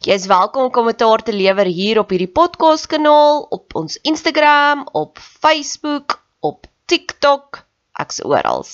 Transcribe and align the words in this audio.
Jy 0.00 0.14
is 0.16 0.30
welkom 0.30 0.62
om 0.64 0.70
kommentaar 0.72 1.20
te 1.20 1.32
lewer 1.36 1.68
hier 1.68 1.98
op 2.00 2.08
hierdie 2.14 2.30
podcast 2.32 2.86
kanaal, 2.88 3.42
op 3.52 3.74
ons 3.76 3.98
Instagram, 4.08 4.86
op 4.96 5.20
Facebook, 5.20 6.14
op 6.40 6.64
TikTok, 6.88 7.58
ek's 8.00 8.22
oral. 8.24 8.64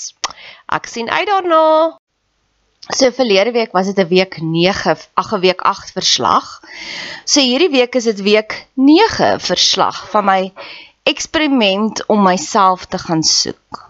Ek 0.70 0.86
sien 0.86 1.10
uit 1.10 1.26
daarna. 1.26 1.64
So 2.94 3.10
verlede 3.10 3.50
week 3.56 3.74
was 3.74 3.90
dit 3.90 3.98
'n 3.98 4.06
week 4.06 4.38
9, 4.38 4.94
ag 5.18 5.32
'n 5.34 5.40
week 5.40 5.66
8 5.66 5.90
verslag. 5.98 6.62
So 7.24 7.40
hierdie 7.40 7.74
week 7.74 7.98
is 7.98 8.04
dit 8.04 8.22
week 8.22 8.68
9 8.74 9.40
verslag 9.40 9.98
van 10.10 10.24
my 10.24 10.52
eksperiment 11.02 12.06
om 12.06 12.22
myself 12.22 12.86
te 12.86 12.98
gaan 12.98 13.22
soek. 13.22 13.85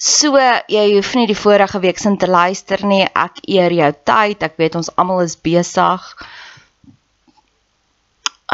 So 0.00 0.32
jy 0.72 0.84
hoef 0.94 1.10
nie 1.18 1.26
die 1.28 1.36
vorige 1.36 1.80
week 1.82 1.98
sin 2.00 2.16
te 2.16 2.28
luister 2.30 2.80
nie. 2.88 3.02
Ek 3.04 3.42
eer 3.44 3.74
jou 3.76 3.90
tyd. 4.08 4.40
Ek 4.46 4.56
weet 4.56 4.78
ons 4.80 4.88
almal 4.96 5.26
is 5.26 5.36
besig. 5.36 6.06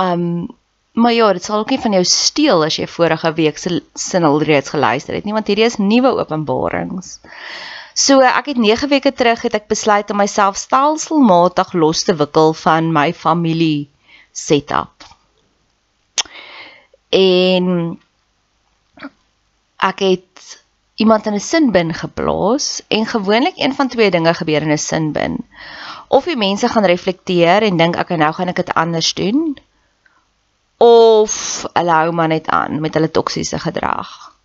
Um 0.03 0.49
maar 0.97 1.13
ja, 1.13 1.27
dit 1.37 1.45
sal 1.45 1.61
ook 1.61 1.71
nie 1.71 1.81
van 1.81 1.93
jou 1.93 2.05
steel 2.09 2.63
as 2.65 2.79
jy 2.81 2.87
vorige 2.89 3.29
week 3.37 3.59
se 3.61 3.83
sin 4.01 4.25
al 4.25 4.39
reeds 4.41 4.73
geluister 4.73 5.13
het 5.13 5.27
nie, 5.29 5.35
want 5.37 5.51
hierdie 5.51 5.67
is 5.67 5.77
nuwe 5.77 6.15
openbarings. 6.23 7.19
So 7.93 8.25
ek 8.25 8.49
het 8.55 8.61
9 8.61 8.89
weke 8.89 9.13
terug 9.13 9.45
het 9.45 9.59
ek 9.61 9.69
besluit 9.69 10.09
om 10.11 10.17
myself 10.23 10.57
stelselmatig 10.57 11.75
los 11.77 12.03
te 12.09 12.17
wikkel 12.17 12.57
van 12.63 12.89
my 12.97 13.11
familie 13.13 13.91
setup. 14.33 15.05
En 17.13 17.69
ek 19.85 20.01
het 20.01 20.57
iemand 20.97 21.27
in 21.27 21.35
'n 21.35 21.41
sinbin 21.41 21.95
geplaas 21.95 22.83
en 22.89 23.07
gewoonlik 23.07 23.57
een 23.57 23.75
van 23.75 23.89
twee 23.89 24.11
dinge 24.11 24.35
gebeur 24.35 24.63
in 24.63 24.73
'n 24.73 24.79
sinbin. 24.79 25.37
Of 26.09 26.25
die 26.25 26.37
mense 26.37 26.69
gaan 26.69 26.85
reflekteer 26.85 27.63
en 27.63 27.77
dink 27.77 27.97
ek 27.97 28.09
nou 28.09 28.33
gaan 28.33 28.49
ek 28.49 28.57
dit 28.57 28.75
anders 28.75 29.15
doen 29.15 29.59
of 30.77 31.65
hulle 31.73 31.91
hou 31.93 32.13
maar 32.13 32.29
net 32.29 32.47
aan 32.47 32.81
met 32.81 32.95
hulle 32.95 33.11
toksiese 33.11 33.59
gedrag. 33.59 34.37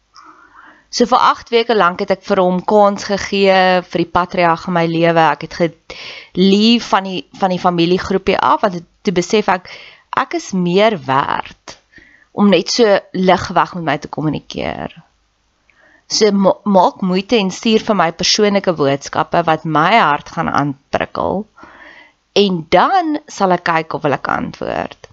So 0.89 1.05
vir 1.05 1.17
8 1.17 1.49
weke 1.49 1.75
lank 1.75 1.99
het 2.03 2.11
ek 2.11 2.23
vir 2.27 2.41
hom 2.43 2.57
kans 2.67 3.03
gegee 3.07 3.81
vir 3.81 4.01
die 4.03 4.11
patriarg 4.11 4.65
in 4.67 4.73
my 4.73 4.85
lewe. 4.91 5.23
Ek 5.31 5.45
het 5.47 5.55
gelief 5.55 6.89
van 6.91 7.03
die 7.03 7.21
van 7.39 7.49
die 7.49 7.59
familiegroepie 7.59 8.37
af 8.37 8.61
want 8.61 8.81
toe 9.01 9.13
besef 9.13 9.47
ek 9.47 9.71
ek 10.17 10.33
is 10.33 10.51
meer 10.51 10.97
werd 11.05 11.77
om 12.31 12.49
net 12.51 12.71
so 12.71 12.99
ligweg 13.11 13.73
met 13.75 13.83
my 13.83 13.97
te 13.97 14.11
kommunikeer. 14.11 14.91
So 16.11 16.31
ma 16.35 16.51
maak 16.67 17.01
moeite 17.07 17.37
en 17.39 17.51
stuur 17.55 17.85
vir 17.87 17.95
my 17.95 18.09
persoonlike 18.11 18.73
boodskappe 18.75 19.45
wat 19.47 19.63
my 19.63 19.93
hart 19.95 20.33
gaan 20.35 20.49
aanprikkel. 20.51 21.45
En 22.35 22.65
dan 22.69 23.19
sal 23.31 23.55
ek 23.55 23.63
kyk 23.69 23.95
of 23.95 24.03
hulle 24.07 24.19
kan 24.19 24.49
antwoord. 24.49 25.07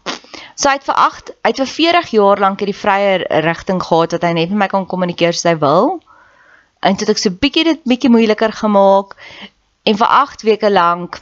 So 0.59 0.67
hy 0.67 0.75
het 0.81 0.87
vir 0.89 0.99
8, 0.99 1.33
hy 1.47 1.53
het 1.53 1.61
vir 1.63 1.71
40 1.71 2.13
jaar 2.17 2.43
lank 2.43 2.63
hierdie 2.63 2.75
vrye 2.75 3.43
rigting 3.47 3.79
gehad 3.83 4.17
wat 4.17 4.27
hy 4.27 4.33
net 4.35 4.51
met 4.51 4.65
my 4.65 4.69
kan 4.73 4.87
kommunikeer 4.91 5.37
as 5.37 5.47
hy 5.47 5.55
wil. 5.63 6.01
En 6.83 6.99
dit 6.99 7.07
het 7.07 7.15
ek 7.15 7.23
so 7.23 7.35
bietjie 7.45 7.67
dit 7.69 7.85
bietjie 7.87 8.11
moeiliker 8.11 8.55
gemaak 8.55 9.15
en 9.87 9.99
vir 10.03 10.15
8 10.19 10.43
weke 10.51 10.71
lank 10.71 11.21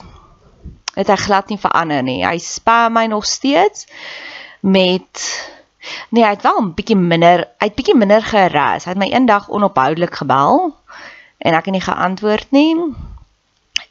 het 0.96 1.12
hy 1.12 1.18
glad 1.20 1.52
nie 1.52 1.60
verander 1.60 2.00
nie. 2.04 2.22
Hy 2.24 2.38
spam 2.40 2.96
my 2.96 3.04
nog 3.12 3.28
steeds 3.28 3.84
met 4.64 5.28
Nee, 6.10 6.24
hy 6.24 6.30
het 6.30 6.42
wel 6.42 6.60
'n 6.62 6.74
bietjie 6.74 6.96
minder, 6.96 7.44
hy 7.58 7.66
het 7.70 7.74
bietjie 7.74 7.96
minder 7.96 8.22
geras. 8.22 8.84
Hy 8.84 8.90
het 8.90 8.98
my 8.98 9.10
eendag 9.10 9.48
onophoudelik 9.48 10.14
gebel 10.14 10.74
en 11.38 11.54
ek 11.54 11.64
het 11.64 11.74
nie 11.74 11.86
geantwoord 11.88 12.50
nie. 12.50 12.76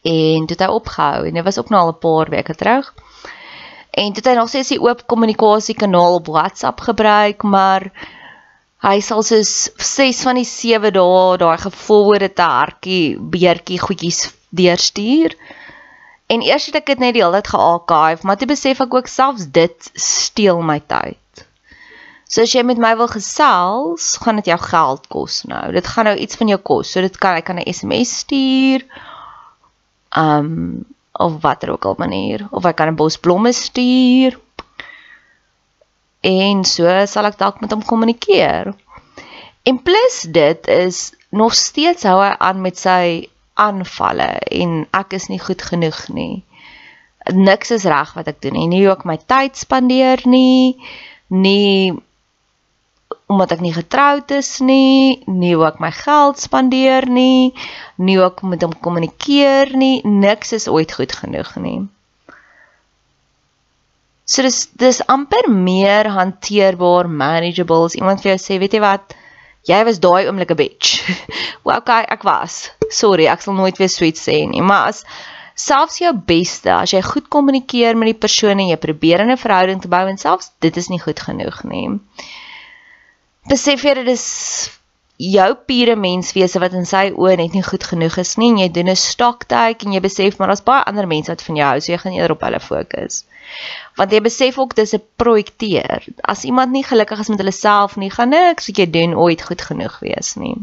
En 0.01 0.45
dit 0.45 0.59
het 0.59 0.67
hy 0.67 0.73
opgehou 0.73 1.27
en 1.27 1.33
dit 1.33 1.43
was 1.43 1.57
ook 1.57 1.69
nou 1.69 1.81
al 1.81 1.93
'n 1.93 1.99
paar 1.99 2.29
weke 2.29 2.55
terug. 2.55 2.93
En 3.91 4.13
dit 4.13 4.15
het 4.15 4.25
hy 4.25 4.33
nog 4.39 4.49
steeds 4.49 4.73
die 4.73 4.81
oop 4.81 5.07
kommunikasie 5.07 5.75
kanaal 5.75 6.13
op 6.13 6.27
WhatsApp 6.27 6.79
gebruik, 6.79 7.43
maar 7.43 7.91
hy 8.83 8.99
sal 8.99 9.23
soos 9.23 9.69
6 9.77 10.21
van 10.21 10.35
die 10.35 10.45
7 10.45 10.93
dae 10.93 11.37
daai 11.37 11.57
gevolgde 11.57 12.33
te 12.33 12.41
hartjie 12.41 13.19
beertjie 13.19 13.79
goedjies 13.79 14.33
deurstuur. 14.49 15.35
En 16.27 16.41
eers 16.41 16.65
het 16.65 16.75
ek 16.75 16.85
dit 16.85 16.99
net 16.99 17.13
die 17.13 17.23
hele 17.23 17.41
tyd 17.41 17.53
gearchive, 17.53 18.25
maar 18.25 18.37
toe 18.37 18.47
besef 18.49 18.81
ek 18.83 18.93
ook 18.93 19.07
selfs 19.07 19.47
dit 19.55 19.89
steel 19.93 20.61
my 20.61 20.81
tyd. 20.87 21.45
So 22.27 22.41
as 22.41 22.53
jy 22.55 22.63
met 22.65 22.81
my 22.81 22.95
wil 22.97 23.09
gesels, 23.11 24.15
gaan 24.21 24.41
dit 24.41 24.49
jou 24.49 24.57
geld 24.57 25.03
kos 25.13 25.43
nou. 25.49 25.71
Dit 25.75 25.87
gaan 25.87 26.09
nou 26.09 26.15
iets 26.17 26.39
van 26.39 26.49
jou 26.49 26.59
kos. 26.59 26.91
So 26.91 27.01
dit 27.05 27.17
kan 27.21 27.37
ek 27.37 27.45
kan 27.45 27.59
'n 27.59 27.73
SMS 27.73 28.17
stuur. 28.25 28.85
Um 30.17 30.85
of 31.15 31.41
watter 31.41 31.71
ook 31.71 31.85
al 31.85 31.95
manier 31.97 32.47
of 32.51 32.65
ek 32.65 32.75
kan 32.75 32.87
'n 32.87 32.95
bos 32.95 33.17
blomme 33.17 33.53
stuur. 33.53 34.39
En 36.21 36.63
so 36.63 37.05
sal 37.05 37.25
ek 37.25 37.37
dalk 37.37 37.61
met 37.61 37.71
hom 37.71 37.85
kommunikeer. 37.85 38.73
En 39.63 39.81
plus 39.81 40.25
dit 40.29 40.67
is 40.67 41.13
nog 41.29 41.53
steeds 41.53 42.03
hou 42.03 42.19
hy 42.23 42.33
aan 42.37 42.61
met 42.61 42.77
sy 42.77 43.29
aanvalle 43.53 44.39
en 44.51 44.87
ek 44.91 45.13
is 45.13 45.27
nie 45.27 45.39
goed 45.39 45.61
genoeg 45.61 46.07
nie. 46.09 46.43
Niks 47.33 47.71
is 47.71 47.85
reg 47.89 48.13
wat 48.13 48.27
ek 48.27 48.41
doen 48.41 48.53
nie. 48.53 48.67
Nie 48.67 48.83
hoe 48.85 48.93
ek 48.93 49.05
my 49.05 49.17
tyd 49.17 49.57
spandeer 49.57 50.21
nie. 50.25 50.77
Nie 51.27 51.93
omdat 53.35 53.55
ek 53.57 53.63
nie 53.63 53.73
getroud 53.75 54.31
is 54.33 54.49
nie, 54.63 55.21
nie 55.27 55.51
hoe 55.53 55.67
ek 55.67 55.81
my 55.83 55.91
geld 55.93 56.39
spandeer 56.41 57.05
nie, 57.11 57.51
nie 57.99 58.15
hoe 58.19 58.29
ek 58.29 58.41
met 58.47 58.63
hom 58.65 58.73
kommunikeer 58.87 59.75
nie, 59.75 59.99
niks 60.05 60.55
is 60.57 60.69
ooit 60.71 60.95
goed 60.95 61.13
genoeg 61.19 61.51
nie. 61.59 61.77
So 64.25 64.41
dis 64.41 64.63
dis 64.81 65.03
amper 65.11 65.51
meer 65.51 66.09
hanteerbaar, 66.15 67.11
manageable 67.11 67.91
as 67.91 67.99
iemand 67.99 68.23
vir 68.23 68.33
jou 68.33 68.39
sê, 68.41 68.57
weet 68.63 68.73
jy 68.73 68.81
wat, 68.81 69.13
jy 69.69 69.83
was 69.85 70.01
daai 70.01 70.25
oomblik 70.25 70.55
'n 70.55 70.59
bitch. 70.63 70.95
well, 71.65 71.77
okay, 71.77 72.01
ek 72.09 72.25
was. 72.25 72.71
Sorry, 72.89 73.27
ek 73.29 73.45
sal 73.45 73.59
nooit 73.59 73.77
weer 73.77 73.91
so 73.91 74.07
iets 74.07 74.25
sê 74.25 74.41
nie, 74.49 74.63
maar 74.65 74.89
as 74.95 75.03
selfs 75.55 76.01
jou 76.01 76.11
beste, 76.31 76.73
as 76.73 76.95
jy 76.95 77.03
goed 77.05 77.29
kommunikeer 77.29 77.93
met 77.95 78.11
die 78.11 78.21
persoon 78.25 78.59
en 78.59 78.71
jy 78.71 78.79
probeer 78.81 79.21
'n 79.21 79.37
verhouding 79.37 79.81
te 79.81 79.91
bou 79.93 80.03
en 80.07 80.17
selfs 80.17 80.51
dit 80.59 80.77
is 80.77 80.89
nie 80.89 80.99
goed 80.99 81.19
genoeg 81.19 81.63
nie 81.63 81.87
besef 83.49 83.83
jy 83.85 83.93
dit 83.99 84.07
is 84.13 84.25
jou 85.17 85.49
pure 85.69 85.95
menswese 85.95 86.59
wat 86.59 86.73
in 86.75 86.87
sy 86.89 87.05
oë 87.15 87.37
net 87.39 87.53
nie 87.55 87.63
goed 87.63 87.85
genoeg 87.87 88.17
is 88.19 88.35
nie 88.41 88.49
en 88.51 88.59
jy 88.59 88.69
doen 88.77 88.89
'n 88.91 88.99
stoktyk 88.99 89.85
en 89.85 89.93
jy 89.93 90.01
besef 90.03 90.37
maar 90.37 90.51
daar's 90.51 90.65
baie 90.65 90.83
ander 90.83 91.07
mense 91.07 91.31
wat 91.31 91.41
van 91.41 91.55
jou 91.55 91.67
hou 91.69 91.79
so 91.79 91.91
jy 91.91 91.97
gaan 91.97 92.17
eerder 92.17 92.35
op 92.35 92.41
hulle 92.41 92.59
fokus. 92.59 93.23
Want 93.95 94.11
jy 94.11 94.21
besef 94.21 94.57
ook 94.59 94.75
dis 94.75 94.93
'n 94.93 95.03
projekteer. 95.15 96.03
As 96.23 96.43
iemand 96.43 96.71
nie 96.71 96.83
gelukkig 96.83 97.19
is 97.19 97.29
met 97.29 97.37
hulle 97.37 97.51
self 97.51 97.95
nie, 97.95 98.11
gaan 98.11 98.29
niks 98.29 98.67
wat 98.67 98.77
jy 98.77 98.89
doen 98.91 99.15
ooit 99.15 99.41
goed 99.41 99.61
genoeg 99.61 99.99
wees 99.99 100.35
nie. 100.35 100.55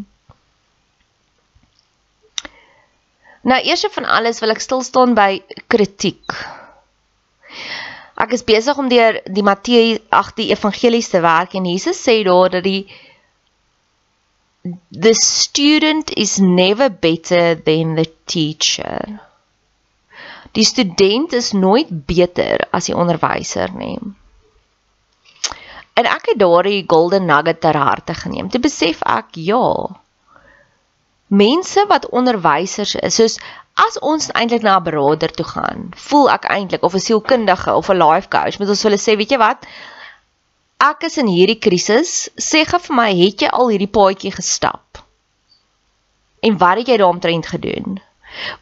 Nou 3.43 3.61
eers 3.63 3.87
van 3.91 4.05
alles 4.05 4.41
wil 4.41 4.51
ek 4.51 4.61
stil 4.61 4.83
staan 4.83 5.15
by 5.15 5.43
kritiek. 5.67 6.31
Ek 8.21 8.35
is 8.37 8.45
besig 8.45 8.77
om 8.79 8.91
deur 8.93 9.19
die 9.25 9.45
Matteus 9.45 10.03
ag 10.13 10.35
die 10.37 10.51
evangelies 10.53 11.09
te 11.13 11.23
werk 11.25 11.57
en 11.57 11.69
Jesus 11.69 12.01
sê 12.03 12.21
daar 12.27 12.53
dat 12.53 12.65
die 12.65 12.85
the 14.93 15.15
student 15.15 16.13
is 16.15 16.39
never 16.39 16.89
better 16.89 17.55
than 17.57 17.97
the 17.97 18.07
teacher. 18.27 19.21
Die 20.53 20.65
student 20.65 21.33
is 21.33 21.53
nooit 21.53 21.89
beter 22.07 22.69
as 22.71 22.91
die 22.91 22.97
onderwyser 22.97 23.73
nie. 23.75 23.97
En 25.97 26.09
ek 26.09 26.33
het 26.33 26.39
daardie 26.41 26.85
golden 26.89 27.27
nugget 27.29 27.61
ter 27.61 27.77
harte 27.77 28.15
geneem. 28.15 28.49
Te 28.53 28.61
besef 28.61 29.03
ek 29.03 29.37
ja. 29.41 29.65
Mense 31.33 31.87
wat 31.89 32.11
onderwysers 32.13 32.95
is, 33.01 33.17
soos 33.17 33.39
as 33.81 33.97
ons 34.05 34.29
eintlik 34.37 34.65
na 34.67 34.77
'n 34.79 34.85
beraader 34.85 35.33
toe 35.33 35.47
gaan, 35.49 35.89
voel 36.09 36.29
ek 36.31 36.45
eintlik 36.57 36.83
of 36.85 36.95
'n 36.95 37.07
sielkundige 37.07 37.73
of 37.73 37.89
'n 37.89 38.03
life 38.03 38.29
coach 38.29 38.59
moet 38.59 38.69
ons 38.75 38.83
hulle 38.83 39.01
sê, 39.01 39.17
weet 39.17 39.33
jy 39.33 39.39
wat? 39.41 39.65
Ek 40.91 41.05
is 41.09 41.17
in 41.23 41.31
hierdie 41.33 41.59
krisis, 41.59 42.29
sê 42.37 42.67
gou 42.69 42.81
vir 42.87 42.97
my, 42.97 43.09
het 43.25 43.41
jy 43.41 43.49
al 43.49 43.73
hierdie 43.73 43.95
paadjie 43.99 44.35
gestap? 44.35 45.01
En 46.43 46.59
wat 46.59 46.77
het 46.79 46.89
jy 46.89 46.97
daaromtrent 47.01 47.47
gedoen? 47.47 48.01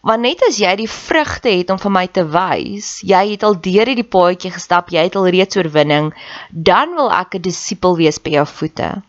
Want 0.06 0.22
net 0.22 0.42
as 0.46 0.58
jy 0.62 0.76
die 0.76 0.90
vrugte 0.90 1.50
het 1.50 1.70
om 1.70 1.78
vir 1.78 1.90
my 1.90 2.06
te 2.06 2.24
wys, 2.24 3.00
jy 3.02 3.22
het 3.32 3.42
al 3.42 3.58
deur 3.66 3.86
hierdie 3.90 4.10
paadjie 4.16 4.50
gestap, 4.54 4.90
jy 4.94 5.08
het 5.08 5.16
al 5.16 5.30
reeds 5.34 5.56
oorwinning, 5.56 6.12
dan 6.50 6.94
wil 6.94 7.10
ek 7.10 7.34
'n 7.34 7.46
disipel 7.50 7.96
wees 7.96 8.18
by 8.18 8.30
jou 8.38 8.46
voete. 8.46 9.02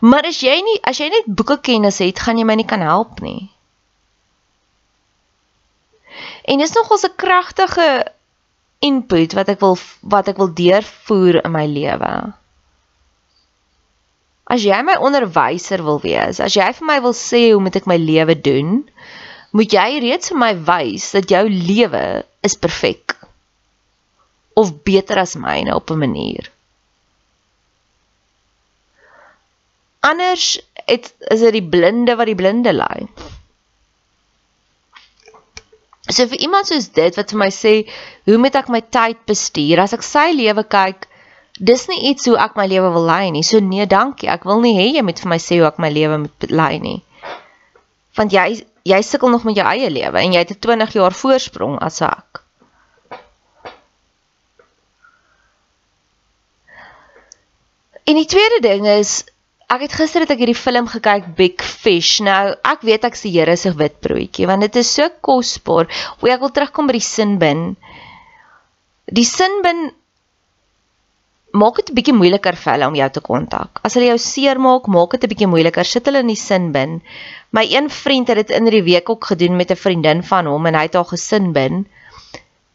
Maar 0.00 0.30
as 0.30 0.40
jy 0.40 0.56
nie 0.64 0.78
as 0.88 1.00
jy 1.00 1.10
net 1.12 1.28
boeke 1.28 1.58
kennis 1.60 2.00
het, 2.00 2.20
gaan 2.24 2.38
jy 2.40 2.46
my 2.48 2.56
nie 2.56 2.68
kan 2.68 2.80
help 2.84 3.20
nie. 3.20 3.50
En 6.48 6.58
dis 6.58 6.72
nogals 6.74 7.04
'n 7.04 7.16
kragtige 7.16 7.88
input 8.80 9.32
wat 9.36 9.48
ek 9.52 9.60
wil 9.60 9.76
wat 10.00 10.28
ek 10.32 10.38
wil 10.40 10.52
deurvoer 10.56 11.44
in 11.44 11.52
my 11.52 11.66
lewe. 11.66 12.12
As 14.50 14.64
jy 14.64 14.80
my 14.82 14.96
onderwyser 14.98 15.84
wil 15.84 16.00
wees, 16.02 16.40
as 16.40 16.56
jy 16.56 16.72
vir 16.78 16.86
my 16.86 16.98
wil 17.04 17.14
sê 17.14 17.52
hoe 17.52 17.60
moet 17.62 17.76
ek 17.76 17.86
my 17.86 17.96
lewe 18.00 18.34
doen, 18.34 18.88
moet 19.52 19.72
jy 19.72 20.00
reeds 20.02 20.32
vir 20.32 20.38
my 20.38 20.54
wys 20.66 21.10
dat 21.12 21.30
jou 21.30 21.44
lewe 21.48 22.24
is 22.42 22.56
perfek 22.56 23.14
of 24.56 24.72
beter 24.82 25.20
as 25.22 25.36
myne 25.36 25.74
op 25.74 25.90
'n 25.90 25.98
manier. 25.98 26.50
Anders 30.00 30.60
het, 30.86 31.12
is 31.28 31.40
dit 31.44 31.52
die 31.52 31.68
blinde 31.68 32.16
wat 32.16 32.30
die 32.30 32.38
blinde 32.38 32.72
lei. 32.72 33.08
So 36.10 36.26
vir 36.26 36.40
iemand 36.42 36.66
soos 36.70 36.88
dit 36.96 37.18
wat 37.20 37.30
vir 37.34 37.40
my 37.42 37.50
sê, 37.54 37.74
hoe 38.26 38.38
moet 38.40 38.56
ek 38.58 38.70
my 38.72 38.80
tyd 38.82 39.20
bestuur? 39.28 39.82
As 39.84 39.94
ek 39.94 40.02
sy 40.06 40.30
lewe 40.34 40.64
kyk, 40.64 41.06
dis 41.60 41.84
nie 41.90 42.00
iets 42.10 42.26
hoe 42.30 42.38
ek 42.40 42.56
my 42.58 42.66
lewe 42.70 42.90
wil 42.96 43.04
lei 43.06 43.28
nie. 43.34 43.44
So 43.46 43.60
nee, 43.60 43.86
dankie. 43.86 44.30
Ek 44.32 44.46
wil 44.48 44.64
nie 44.64 44.74
hê 44.78 44.88
jy 44.96 45.04
moet 45.06 45.20
vir 45.20 45.30
my 45.34 45.38
sê 45.42 45.60
hoe 45.60 45.68
ek 45.68 45.80
my 45.82 45.92
lewe 45.92 46.18
moet 46.24 46.50
lei 46.50 46.74
nie. 46.82 46.98
Want 48.18 48.34
jy 48.34 48.64
jy 48.88 49.00
sukkel 49.04 49.28
nog 49.28 49.44
met 49.44 49.58
jou 49.60 49.66
eie 49.68 49.90
lewe 49.92 50.22
en 50.22 50.32
jy 50.32 50.40
het 50.40 50.54
'n 50.56 50.60
20 50.66 50.94
jaar 50.96 51.14
voorsprong 51.14 51.76
as 51.84 52.00
ek. 52.00 52.40
En 58.08 58.16
die 58.16 58.26
tweede 58.26 58.58
ding 58.64 58.88
is 58.88 59.24
Ek 59.70 59.84
het 59.84 59.92
gister 59.94 60.24
het 60.24 60.32
ek 60.34 60.40
hierdie 60.42 60.58
film 60.58 60.88
gekyk 60.90 61.28
Big 61.38 61.62
Fish. 61.62 62.16
Nou, 62.26 62.56
ek 62.66 62.80
weet 62.82 63.04
ek 63.06 63.14
se 63.14 63.30
Here 63.30 63.54
se 63.54 63.70
wit 63.78 64.00
broodjie 64.02 64.48
want 64.50 64.66
dit 64.66 64.80
is 64.80 64.88
so 64.96 65.06
kosbaar. 65.22 65.86
O, 66.18 66.26
ek 66.26 66.42
wil 66.42 66.50
terugkom 66.56 66.90
by 66.90 66.96
die 66.96 67.06
sinbin. 67.06 67.60
Die 69.14 69.26
sinbin 69.26 69.92
maak 71.54 71.78
dit 71.78 71.92
'n 71.92 71.98
bietjie 72.00 72.16
moeiliker 72.18 72.58
vir 72.58 72.72
hulle 72.72 72.88
om 72.90 72.98
jou 72.98 73.08
te 73.14 73.22
kontak. 73.22 73.78
As 73.86 73.94
hulle 73.94 74.10
jou 74.10 74.18
seermaak, 74.18 74.90
maak 74.90 75.14
dit 75.14 75.22
'n 75.22 75.32
bietjie 75.34 75.50
moeiliker. 75.54 75.86
Sit 75.86 76.10
hulle 76.10 76.26
in 76.26 76.34
die 76.34 76.42
sinbin. 76.42 77.00
My 77.54 77.62
een 77.70 77.88
vriend 77.90 78.26
het 78.26 78.42
dit 78.42 78.50
in 78.50 78.64
die 78.64 78.82
week 78.82 79.08
ook 79.08 79.24
gedoen 79.24 79.56
met 79.56 79.70
'n 79.70 79.82
vriendin 79.86 80.22
van 80.22 80.46
hom 80.46 80.66
en 80.66 80.74
hy 80.74 80.82
het 80.82 80.94
haar 80.94 81.10
gesinbin. 81.14 81.86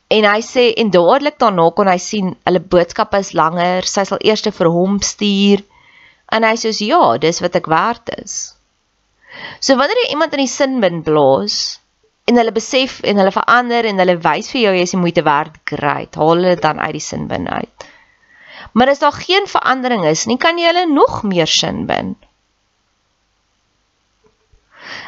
En 0.08 0.24
hy 0.24 0.40
sê 0.40 0.72
en 0.78 0.90
dadelik 0.90 1.40
daarna 1.40 1.72
kon 1.76 1.88
hy 1.88 1.98
sien 1.98 2.36
hulle 2.46 2.60
boodskappe 2.60 3.18
is 3.20 3.34
langer. 3.34 3.84
Sy 3.84 4.04
sal 4.04 4.18
eers 4.22 4.48
vir 4.48 4.70
hom 4.70 5.02
stuur. 5.02 5.75
En 6.34 6.44
hy 6.44 6.56
sê 6.58 6.74
ja, 6.88 7.18
dis 7.22 7.42
wat 7.44 7.56
ek 7.56 7.70
werd 7.72 8.12
is. 8.18 8.56
So 9.60 9.76
wanneer 9.78 10.06
jy 10.06 10.12
iemand 10.14 10.34
in 10.34 10.46
die 10.46 10.52
sinbind 10.52 11.04
blaas 11.06 11.80
en 12.26 12.40
hulle 12.40 12.54
besef 12.56 13.02
en 13.06 13.20
hulle 13.22 13.34
verander 13.36 13.86
en 13.86 14.00
hulle 14.02 14.18
wys 14.24 14.50
vir 14.54 14.62
jou 14.62 14.76
jy 14.78 14.86
is 14.88 14.96
die 14.96 15.02
moeite 15.02 15.26
werd, 15.26 15.60
great, 15.70 16.16
haal 16.18 16.34
hulle 16.34 16.56
dan 16.62 16.80
uit 16.82 16.96
die 16.98 17.04
sinbind 17.04 17.52
uit. 17.52 17.90
Maar 18.74 18.92
as 18.96 19.04
daar 19.04 19.16
geen 19.16 19.46
verandering 19.48 20.06
is 20.10 20.26
nie, 20.26 20.40
kan 20.42 20.58
jy 20.60 20.72
hulle 20.72 20.88
nog 20.90 21.22
meer 21.28 21.48
sinbind. 21.48 22.18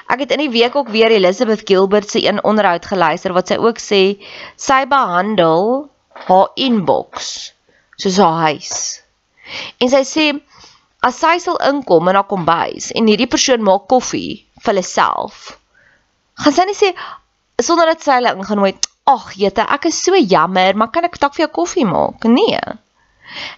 Ek 0.08 0.24
het 0.24 0.32
in 0.32 0.46
die 0.46 0.54
week 0.54 0.76
ook 0.76 0.90
weer 0.94 1.12
Elizabeth 1.12 1.66
Gilbert 1.68 2.10
se 2.10 2.22
een 2.24 2.40
onderhoud 2.44 2.86
geluister 2.86 3.34
wat 3.36 3.52
sy 3.52 3.58
ook 3.60 3.82
sê 3.82 4.02
sy 4.56 4.86
behandel 4.88 5.90
haar 6.28 6.54
inbox 6.56 7.52
soos 8.00 8.18
haar 8.24 8.54
huis. 8.54 8.78
En 9.84 9.92
sy 9.92 10.04
sê 10.08 10.26
as 11.06 11.20
sy 11.22 11.38
sal 11.44 11.60
inkom 11.70 12.10
in 12.10 12.18
haar 12.18 12.28
kombuis 12.30 12.92
en 12.96 13.08
hierdie 13.10 13.30
persoon 13.30 13.64
maak 13.66 13.88
koffie 13.92 14.44
vir 14.58 14.72
hulle 14.72 14.86
self, 14.86 15.58
gaan 16.42 16.56
sy 16.56 16.66
nie 16.68 16.78
sê 16.78 16.92
sonder 17.62 17.90
dat 17.92 18.04
sy 18.04 18.18
hulle 18.18 18.36
ingenooi 18.38 18.72
het, 18.74 18.88
"Ag, 19.08 19.32
jete, 19.40 19.62
ek 19.62 19.86
is 19.86 20.04
so 20.04 20.16
jammer, 20.16 20.76
maar 20.76 20.92
kan 20.92 21.06
ek 21.06 21.20
dalk 21.20 21.36
vir 21.36 21.48
jou 21.48 21.54
koffie 21.62 21.86
maak?" 21.86 22.24
Nee. 22.26 22.60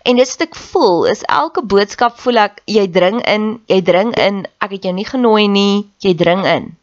En 0.04 0.16
dit 0.16 0.30
wat 0.30 0.42
ek 0.42 0.56
voel 0.56 1.06
is 1.06 1.24
elke 1.24 1.62
boodskap 1.62 2.20
voel 2.20 2.38
ek 2.38 2.62
jy 2.66 2.88
dring 2.88 3.22
in, 3.26 3.62
jy 3.68 3.82
dring 3.82 4.16
in, 4.18 4.46
ek 4.60 4.72
het 4.72 4.84
jou 4.84 4.94
nie 4.94 5.06
genooi 5.06 5.48
nie, 5.48 5.90
jy 6.00 6.14
dring 6.16 6.46
in. 6.46 6.76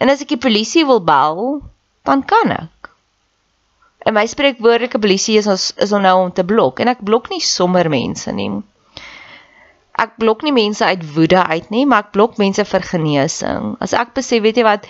En 0.00 0.12
as 0.12 0.20
ek 0.20 0.34
die 0.34 0.44
polisie 0.46 0.84
wil 0.84 1.00
bel, 1.00 1.62
dan 2.04 2.24
kan 2.24 2.52
ek. 2.52 2.75
En 4.06 4.14
my 4.14 4.22
spreekwoordelike 4.30 5.00
polisie 5.02 5.34
is 5.40 5.48
ons 5.50 5.72
is 5.82 5.92
om 5.92 6.04
nou 6.04 6.14
om 6.24 6.32
te 6.32 6.44
blok 6.46 6.78
en 6.82 6.92
ek 6.92 7.02
blok 7.02 7.26
nie 7.32 7.42
sommer 7.42 7.88
mense 7.90 8.30
nie. 8.32 8.50
Ek 9.98 10.12
blok 10.20 10.44
nie 10.46 10.52
mense 10.54 10.84
uit 10.84 11.02
woede 11.16 11.40
uit 11.42 11.70
nie, 11.74 11.86
maar 11.90 12.04
ek 12.04 12.12
blok 12.14 12.36
mense 12.38 12.62
vir 12.68 12.84
genesing. 12.86 13.72
As 13.82 13.96
ek 13.96 14.12
besef, 14.14 14.44
weet 14.44 14.60
jy 14.60 14.66
wat, 14.66 14.86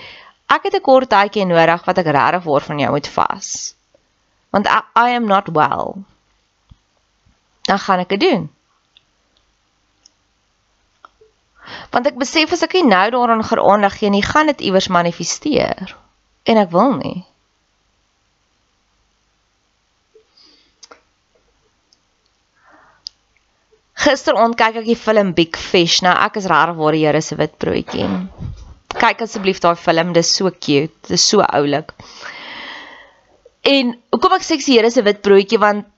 ek 0.53 0.67
het 0.69 0.77
'n 0.77 0.85
kort 0.89 1.09
tydjie 1.09 1.47
nodig 1.47 1.87
wat 1.87 1.99
ek 2.03 2.11
regtig 2.17 2.43
voor 2.43 2.67
van 2.67 2.83
jou 2.83 2.91
moet 2.91 3.09
vas. 3.15 3.49
Want 4.51 4.67
I, 4.67 4.81
I 4.99 5.15
am 5.17 5.27
not 5.31 5.49
well. 5.49 6.05
Dan 7.71 7.79
gaan 7.79 8.03
ek 8.05 8.09
dit 8.09 8.21
doen. 8.21 8.51
Want 11.91 12.07
ek 12.07 12.19
besef 12.19 12.53
as 12.53 12.63
ek 12.63 12.77
nie 12.79 12.85
nou 12.85 13.11
daaraan 13.11 13.47
geraandig 13.47 13.99
gee 13.99 14.11
nie, 14.11 14.23
gaan 14.23 14.47
dit 14.47 14.61
iewers 14.61 14.89
manifesteer. 14.89 15.97
En 16.45 16.57
ek 16.57 16.71
wil 16.71 16.93
nie. 17.01 17.25
Gisteraand 24.07 24.55
kyk 24.59 24.81
ek 24.83 24.87
die 24.87 24.99
film 24.99 25.33
Big 25.35 25.59
Fish. 25.59 26.01
Nou 26.07 26.15
ek 26.15 26.39
is 26.41 26.47
regtig 26.51 26.79
waar 26.79 26.97
die 26.97 27.03
Here 27.07 27.23
se 27.25 27.39
wit 27.41 27.57
broodjie. 27.63 28.07
Kyk 28.97 29.27
asseblief 29.27 29.61
daai 29.65 29.75
film, 29.81 30.15
dis 30.17 30.31
so 30.39 30.51
cute, 30.51 30.95
dis 31.11 31.27
so 31.33 31.43
oulik. 31.45 31.93
En 33.67 33.93
hoekom 34.15 34.39
ek 34.39 34.47
sê 34.47 34.61
die 34.63 34.79
Here 34.79 34.93
se 34.95 35.05
wit 35.07 35.23
broodjie 35.27 35.61
want 35.63 35.89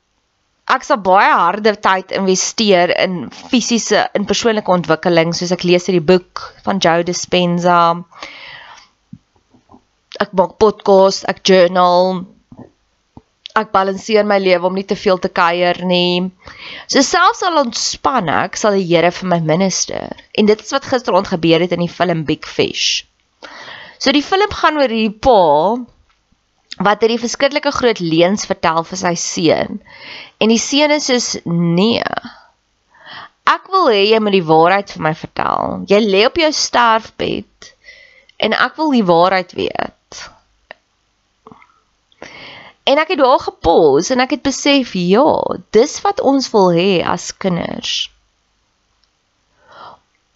ek 0.69 0.85
sal 0.85 1.01
baie 1.05 1.31
harde 1.33 1.73
tyd 1.85 2.13
investeer 2.17 2.93
in 3.05 3.29
fisiese 3.53 4.07
in 4.17 4.27
persoonlike 4.29 4.73
ontwikkeling 4.73 5.33
soos 5.37 5.55
ek 5.57 5.65
lees 5.65 5.89
hierdie 5.89 6.05
boek 6.13 6.45
van 6.67 6.81
Joe 6.85 7.07
Dispenza 7.09 7.79
ek 10.19 10.35
maak 10.35 10.59
podcast, 10.59 11.27
ek 11.31 11.43
journal. 11.47 12.25
Ek 13.59 13.73
balanseer 13.75 14.27
my 14.29 14.39
lewe 14.43 14.69
om 14.69 14.77
nie 14.79 14.87
te 14.87 14.97
veel 14.99 15.19
te 15.23 15.31
kuier 15.35 15.81
nie. 15.89 16.29
So 16.87 17.03
selfs 17.03 17.43
al 17.47 17.59
ontspan 17.65 18.31
ek, 18.31 18.59
sal 18.61 18.77
die 18.79 18.87
Here 18.87 19.11
vir 19.15 19.31
my 19.33 19.41
minister. 19.45 20.15
En 20.39 20.47
dit 20.51 20.65
is 20.65 20.75
wat 20.75 20.89
gisteraand 20.89 21.31
gebeur 21.33 21.65
het 21.65 21.75
in 21.75 21.83
die 21.83 21.93
film 21.93 22.25
Big 22.29 22.47
Fish. 22.47 23.05
So 23.99 24.15
die 24.15 24.23
film 24.23 24.53
gaan 24.55 24.79
oor 24.79 24.93
hierdie 24.93 25.17
pa 25.27 25.39
wat 26.79 27.03
hierdie 27.03 27.19
verskriklike 27.19 27.73
groot 27.75 27.99
leuns 27.99 28.47
vertel 28.47 28.85
vir 28.87 29.01
sy 29.01 29.15
seun. 29.19 29.81
En 30.39 30.53
die 30.53 30.63
seun 30.63 30.95
is 30.95 31.09
soos 31.11 31.31
nee. 31.49 32.07
Ek 33.49 33.71
wil 33.73 33.89
hê 33.91 34.05
jy 34.13 34.21
moet 34.23 34.37
die 34.37 34.47
waarheid 34.47 34.95
vir 34.95 35.05
my 35.09 35.15
vertel. 35.19 35.79
Jy 35.91 36.01
lê 36.05 36.25
op 36.29 36.39
jou 36.39 36.51
sterfbed 36.55 37.73
en 38.39 38.55
ek 38.55 38.77
wil 38.79 38.95
die 38.95 39.07
waarheid 39.09 39.55
weet. 39.59 39.98
En 42.89 43.01
ek 43.03 43.11
het 43.13 43.21
daar 43.21 43.41
gepos 43.45 44.09
en 44.15 44.23
ek 44.25 44.37
het 44.37 44.45
besef, 44.47 44.95
ja, 44.97 45.27
dis 45.77 45.99
wat 46.05 46.23
ons 46.25 46.49
wil 46.55 46.71
hê 46.73 47.03
as 47.05 47.31
kinders. 47.37 48.09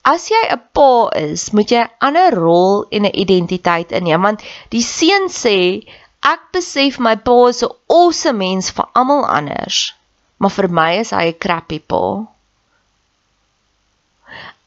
As 0.03 0.27
jy 0.29 0.43
'n 0.51 0.61
pa 0.77 1.09
is, 1.15 1.53
moet 1.57 1.71
jy 1.71 1.83
'n 1.83 1.95
ander 2.09 2.35
rol 2.35 2.85
en 2.91 3.07
'n 3.07 3.19
identiteit 3.25 3.93
inneem 3.99 4.23
want 4.27 4.43
die 4.75 4.83
seun 4.83 5.31
sê 5.31 5.87
ek 6.33 6.43
besef 6.57 6.99
my 6.99 7.15
pa 7.17 7.37
is 7.53 7.63
'n 7.63 7.73
awesome 7.99 8.39
mens 8.45 8.71
vir 8.77 8.87
almal 8.99 9.25
anders, 9.39 9.95
maar 10.39 10.55
vir 10.59 10.69
my 10.69 10.91
is 11.05 11.11
hy 11.11 11.27
'n 11.31 11.39
crappy 11.45 11.79
pa. 11.79 12.05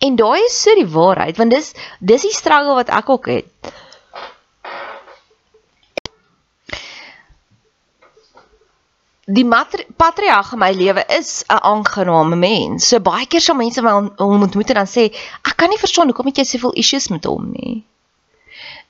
En 0.05 0.15
daai 0.15 0.41
is 0.45 0.61
so 0.61 0.75
die 0.75 0.93
waarheid 0.97 1.37
want 1.37 1.51
dis 1.51 1.73
dis 1.99 2.21
die 2.21 2.37
struggle 2.39 2.75
wat 2.79 2.89
ek 2.89 3.09
ook 3.09 3.27
het. 3.27 3.73
Die 9.25 9.45
patriarg 9.97 10.51
in 10.53 10.59
my 10.61 10.71
lewe 10.71 11.03
is 11.17 11.43
'n 11.49 11.57
aangename 11.61 12.35
mens. 12.35 12.87
So 12.87 12.99
baie 12.99 13.25
keer 13.25 13.41
sal 13.41 13.55
mense 13.55 13.81
my 13.81 13.91
hom 13.91 14.11
ontmoet 14.17 14.69
en 14.69 14.75
dan 14.75 14.87
sê, 14.87 15.13
"Ek 15.41 15.57
kan 15.57 15.69
nie 15.69 15.79
verstaan 15.79 16.07
hoekom 16.07 16.25
het 16.25 16.37
jy 16.37 16.43
soveel 16.43 16.73
issues 16.73 17.07
met 17.07 17.25
hom 17.25 17.51
nie." 17.51 17.83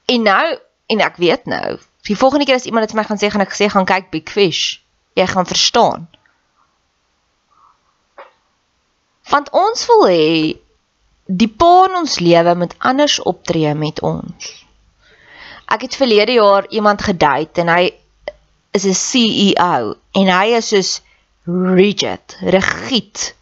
En 0.06 0.22
nou, 0.22 0.58
en 0.88 1.00
ek 1.00 1.15
weet 1.15 1.46
nou, 1.46 1.80
die 2.01 2.18
volgende 2.18 2.46
keer 2.46 2.56
as 2.56 2.65
iemand 2.65 2.84
dit 2.86 2.92
vir 2.92 3.01
my 3.01 3.08
gaan 3.08 3.18
sê, 3.18 3.32
gaan 3.32 3.42
ek 3.42 3.54
sê, 3.54 3.70
"Gaan 3.70 3.86
kyk 3.86 4.12
Big 4.12 4.30
Fish." 4.30 4.80
Jy 5.13 5.27
gaan 5.27 5.46
verstaan. 5.46 6.08
Want 9.30 9.50
ons 9.50 9.86
wil 9.86 10.08
hê 10.08 10.60
die 11.25 11.48
pa 11.48 11.86
in 11.86 11.96
ons 11.96 12.20
lewe 12.20 12.56
moet 12.56 12.75
anders 12.77 13.20
optree 13.20 13.74
met 13.74 14.01
ons. 14.01 14.65
Ek 15.65 15.82
het 15.82 15.96
verlede 15.96 16.32
jaar 16.32 16.68
iemand 16.70 17.01
gedate 17.01 17.62
en 17.62 17.68
hy 17.68 17.94
is 18.75 18.86
'n 18.86 18.98
CEO 19.00 19.96
en 20.20 20.32
hy 20.32 20.48
is 20.60 20.70
soos 20.74 20.91
rigid, 21.46 22.38
rigied. 22.41 23.34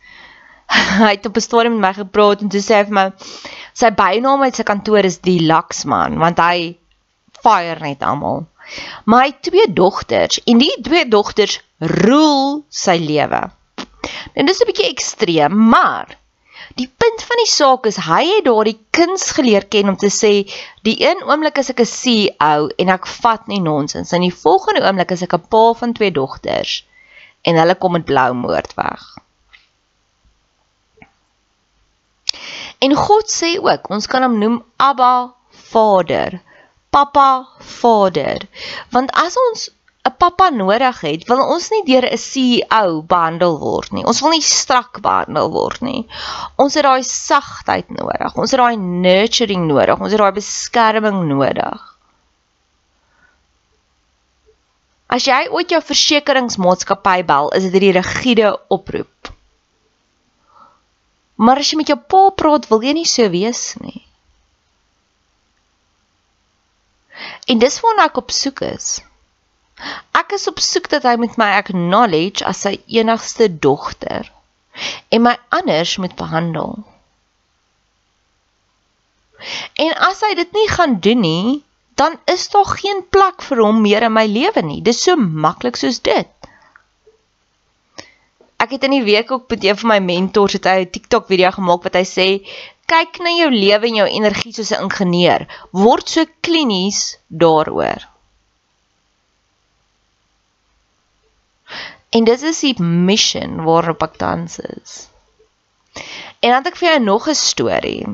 hy 1.03 1.11
het 1.15 1.25
op 1.25 1.37
'n 1.37 1.47
stadium 1.47 1.79
met 1.79 1.85
my 1.87 1.93
gepraat 2.03 2.41
en 2.41 2.49
toe 2.53 2.61
sê 2.61 2.79
hy 2.79 2.85
vir 2.89 2.97
my 2.99 3.07
sy 3.73 3.89
bynaam 3.97 4.45
uit 4.45 4.55
sy 4.55 4.65
kantoor 4.67 5.05
is 5.09 5.19
die 5.25 5.41
Laksman 5.41 6.17
want 6.21 6.39
hy 6.39 6.75
fire 7.43 7.79
net 7.81 8.03
almal. 8.03 8.45
Maar 9.05 9.25
hy 9.25 9.29
het 9.33 9.41
twee 9.49 9.67
dogters 9.73 10.39
en 10.47 10.61
die 10.61 10.71
twee 10.83 11.07
dogters 11.07 11.59
rule 11.79 12.63
sy 12.69 12.97
lewe. 13.01 13.41
En 14.33 14.45
dis 14.45 14.61
'n 14.61 14.69
bietjie 14.69 14.89
ekstreem, 14.89 15.57
maar 15.69 16.17
Die 16.79 16.87
punt 16.87 17.23
van 17.29 17.37
die 17.37 17.49
saak 17.49 17.85
is 17.85 17.99
hy 18.07 18.23
het 18.29 18.45
daardie 18.47 18.79
kuns 18.97 19.27
geleer 19.37 19.65
ken 19.75 19.91
om 19.91 19.97
te 19.99 20.09
sê 20.13 20.31
die 20.87 20.95
een 21.05 21.21
oomblik 21.27 21.59
is 21.61 21.69
ek 21.73 21.83
'n 21.83 21.91
CEO 21.91 22.69
en 22.81 22.89
ek 22.95 23.05
vat 23.07 23.47
nie 23.47 23.61
nonsens 23.61 24.11
en 24.11 24.25
die 24.25 24.33
volgende 24.45 24.81
oomblik 24.81 25.11
is 25.11 25.21
ek 25.21 25.35
'n 25.37 25.47
pa 25.53 25.65
van 25.81 25.93
twee 25.93 26.11
dogters 26.11 26.73
en 27.43 27.59
hulle 27.61 27.75
kom 27.75 27.91
met 27.91 28.05
blou 28.05 28.33
moord 28.33 28.73
weg. 28.73 29.03
En 32.83 32.95
God 32.95 33.29
sê 33.31 33.55
ook, 33.61 33.89
ons 33.89 34.07
kan 34.07 34.25
hom 34.25 34.39
noem 34.39 34.57
Abba 34.75 35.33
Vader, 35.71 36.41
Papa 36.89 37.47
Vader. 37.59 38.47
Want 38.89 39.11
as 39.11 39.37
ons 39.47 39.69
'n 40.03 40.15
pappa 40.19 40.49
nodig 40.51 40.97
het, 40.99 41.21
wil 41.31 41.41
ons 41.53 41.69
nie 41.71 41.83
deur 41.87 42.03
'n 42.03 42.19
CEO 42.19 42.87
behandel 43.07 43.53
word 43.59 43.93
nie. 43.95 44.03
Ons 44.03 44.19
wil 44.19 44.33
nie 44.35 44.43
strak 44.43 44.99
behandel 45.05 45.47
word 45.51 45.79
nie. 45.79 46.01
Ons 46.59 46.75
het 46.75 46.83
daai 46.83 47.03
sagtheid 47.07 47.87
nodig. 47.87 48.35
Ons 48.35 48.51
het 48.51 48.59
daai 48.59 48.75
nurturing 48.75 49.63
nodig. 49.69 49.99
Ons 49.99 50.11
het 50.11 50.19
daai 50.19 50.35
beskerming 50.35 51.21
nodig. 51.29 51.85
As 55.07 55.23
jy 55.29 55.47
ooit 55.55 55.71
jou 55.71 55.79
versekeringsmaatskappy 55.79 57.23
bel, 57.23 57.49
is 57.55 57.71
dit 57.71 57.81
'n 57.81 57.95
rigiede 58.01 58.51
oproep. 58.67 59.31
Maar 61.35 61.57
as 61.63 61.71
jy 61.71 61.77
met 61.77 61.87
jou 61.87 61.97
pa 61.97 62.29
praat, 62.29 62.67
wil 62.67 62.83
jy 62.83 62.93
nie 62.93 63.07
so 63.07 63.29
wees 63.29 63.75
nie. 63.79 64.03
En 67.47 67.57
dis 67.59 67.79
waarna 67.79 68.11
ek 68.11 68.17
op 68.17 68.31
soek 68.31 68.61
is. 68.61 69.01
Ek 70.13 70.35
is 70.37 70.47
op 70.47 70.59
soek 70.59 70.89
dat 70.89 71.03
hy 71.07 71.15
met 71.21 71.37
my 71.41 71.49
acknowledge 71.57 72.45
as 72.45 72.63
sy 72.65 72.77
enigste 72.87 73.49
dogter 73.49 74.29
en 75.09 75.21
my 75.25 75.35
anders 75.53 75.97
moet 76.01 76.15
behandel. 76.17 76.77
En 79.85 79.93
as 80.07 80.21
hy 80.23 80.33
dit 80.39 80.51
nie 80.55 80.69
gaan 80.71 80.99
doen 81.03 81.19
nie, 81.19 81.63
dan 81.99 82.15
is 82.25 82.47
daar 82.49 82.69
geen 82.79 83.03
plek 83.09 83.43
vir 83.45 83.61
hom 83.65 83.81
meer 83.81 84.05
in 84.07 84.15
my 84.15 84.25
lewe 84.29 84.63
nie. 84.65 84.81
Dis 84.81 85.03
so 85.03 85.17
maklik 85.17 85.77
soos 85.77 85.99
dit. 86.01 86.29
Ek 88.63 88.71
het 88.77 88.85
in 88.87 88.95
die 88.95 89.03
week 89.03 89.31
ook 89.31 89.49
met 89.51 89.65
een 89.65 89.77
van 89.81 89.91
my 89.91 89.99
mentors 89.99 90.55
het 90.57 90.69
hy 90.69 90.77
'n 90.85 90.93
TikTok 90.95 91.27
video 91.27 91.51
gemaak 91.51 91.83
wat 91.83 91.99
hy 91.99 92.05
sê 92.07 92.27
kyk 92.87 93.19
na 93.19 93.31
jou 93.35 93.49
lewe 93.51 93.87
en 93.87 93.99
jou 94.01 94.07
energie 94.07 94.53
soos 94.53 94.71
'n 94.71 94.87
ingenieur. 94.87 95.47
Word 95.71 96.09
so 96.09 96.25
klinies 96.41 97.17
daaroor. 97.27 98.12
En 102.13 102.27
dit 102.29 102.41
is 102.41 102.59
die 102.61 102.75
mission 102.83 103.63
waarop 103.65 104.03
ek 104.05 104.19
tans 104.21 104.59
is. 104.61 104.93
En 106.43 106.51
dan 106.51 106.59
het 106.59 106.71
ek 106.73 106.79
vir 106.81 106.89
jou 106.89 106.99
nog 107.03 107.27
'n 107.29 107.37
storie. 107.39 108.05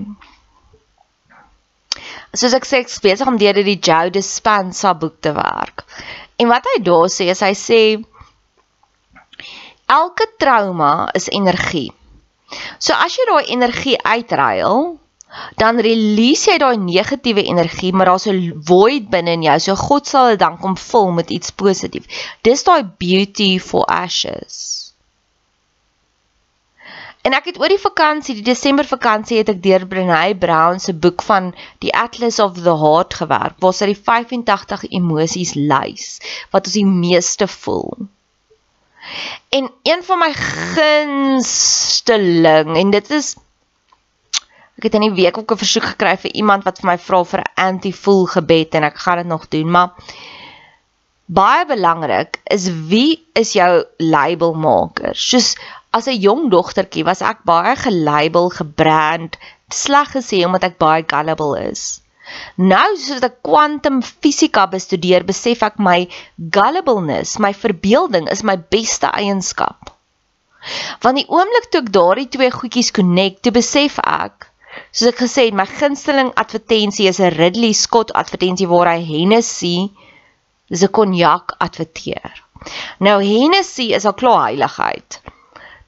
Soos 2.34 2.54
ek 2.54 2.66
sê 2.70 2.80
ek 2.84 2.92
besig 3.02 3.28
om 3.28 3.38
deur 3.42 3.58
die 3.64 3.80
Joe 3.80 4.10
Dispenza 4.10 4.94
boek 4.94 5.20
te 5.20 5.32
werk. 5.34 5.84
En 6.38 6.48
wat 6.48 6.66
hy 6.74 6.82
daar 6.84 7.10
sê 7.10 7.30
is 7.34 7.42
hy 7.44 7.54
sê 7.58 7.82
elke 9.90 10.28
trauma 10.38 11.10
is 11.14 11.28
energie. 11.30 11.92
So 12.80 12.94
as 12.94 13.16
jy 13.18 13.26
daai 13.30 13.52
energie 13.56 13.98
uitruil, 14.04 15.00
dan 15.62 15.78
release 15.78 16.50
jy 16.50 16.58
daai 16.62 16.78
negatiewe 16.82 17.44
energie, 17.44 17.94
maar 17.94 18.06
daar's 18.10 18.28
'n 18.28 18.62
void 18.66 19.10
binne 19.10 19.32
in 19.38 19.42
jou. 19.42 19.60
So 19.60 19.76
God 19.76 20.08
sal 20.08 20.28
dit 20.30 20.40
dan 20.40 20.58
kom 20.58 20.78
vul 20.78 21.12
met 21.12 21.30
iets 21.30 21.52
positief. 21.52 22.06
Dis 22.42 22.64
daai 22.64 22.84
beauty 22.98 23.60
for 23.60 23.86
ashes. 23.86 24.80
En 27.22 27.34
ek 27.36 27.46
het 27.52 27.60
oor 27.60 27.68
die 27.68 27.80
vakansie, 27.80 28.36
die 28.36 28.44
Desember 28.48 28.86
vakansie 28.88 29.38
het 29.38 29.50
ek 29.52 29.64
deur 29.64 29.86
Brené 29.92 30.38
Brown 30.40 30.80
se 30.80 30.94
boek 30.94 31.22
van 31.28 31.56
die 31.84 31.94
Atlas 31.94 32.40
of 32.40 32.54
the 32.64 32.78
Heart 32.84 33.14
gewerk, 33.20 33.56
waar 33.60 33.74
sy 33.76 33.86
die 33.92 34.02
85 34.08 34.84
emosies 34.90 35.54
lys 35.54 36.20
wat 36.54 36.66
ons 36.66 36.74
die 36.80 36.86
meeste 36.88 37.48
voel. 37.48 38.08
En 39.50 39.72
een 39.84 40.04
van 40.04 40.20
my 40.20 40.34
gunsteling 40.78 41.48
en 42.78 42.90
dit 42.96 43.12
is 43.12 43.36
Ek 44.80 44.86
het 44.88 44.94
in 44.96 45.04
die 45.10 45.16
week 45.16 45.36
ook 45.36 45.52
'n 45.52 45.60
versoek 45.60 45.86
gekry 45.92 46.12
vir 46.24 46.32
iemand 46.40 46.64
wat 46.64 46.78
vir 46.80 46.88
my 46.88 46.98
vra 47.06 47.18
vir 47.30 47.40
'n 47.40 47.52
anti-voel 47.68 48.22
gebed 48.34 48.76
en 48.76 48.84
ek 48.88 48.98
gaan 49.04 49.18
dit 49.18 49.28
nog 49.28 49.48
doen, 49.52 49.72
maar 49.72 49.90
baie 51.26 51.66
belangrik 51.66 52.40
is 52.56 52.70
wie 52.88 53.20
is 53.34 53.52
jou 53.54 53.84
labelmaker? 53.98 55.12
Soos 55.14 55.58
as 55.92 56.08
'n 56.08 56.22
jong 56.22 56.48
dogtertjie 56.50 57.04
was 57.04 57.22
ek 57.22 57.44
baie 57.44 57.76
gelabel, 57.76 58.50
gebrand, 58.50 59.36
sleg 59.68 60.14
gesê 60.16 60.46
omdat 60.46 60.64
ek 60.64 60.78
baie 60.78 61.04
gullible 61.04 61.60
is. 61.60 62.02
Nou 62.56 62.96
soos 62.96 63.22
ek 63.22 63.44
kwantum 63.44 64.02
fisika 64.02 64.66
bestudeer, 64.68 65.26
besef 65.26 65.62
ek 65.62 65.78
my 65.78 66.08
gullibleness, 66.38 67.38
my 67.38 67.52
verbeelding 67.54 68.30
is 68.32 68.44
my 68.44 68.56
beste 68.56 69.12
eienskap. 69.12 69.92
Want 71.02 71.18
die 71.18 71.28
oomblik 71.28 71.68
toe 71.70 71.82
ek 71.82 71.92
daardie 71.92 72.30
twee 72.30 72.52
goedjies 72.52 72.92
connect, 72.96 73.44
toe 73.44 73.52
besef 73.52 74.00
ek 74.00 74.49
Soos 74.92 75.12
ek 75.12 75.24
gesê 75.24 75.46
het, 75.48 75.58
my 75.58 75.66
gunsteling 75.70 76.32
advertensie 76.36 77.08
is 77.08 77.20
'n 77.20 77.36
Ridley 77.36 77.74
Scott 77.74 78.14
advertensie 78.14 78.68
waar 78.68 78.90
hy 78.94 79.02
Hennessy 79.06 79.90
dis 80.70 80.84
'n 80.84 80.92
konjak 80.98 81.56
adverteer. 81.60 82.44
Nou 83.00 83.18
Hennessy 83.24 83.94
is 83.98 84.06
al 84.06 84.14
klaar 84.14 84.50
heiligheid. 84.50 85.22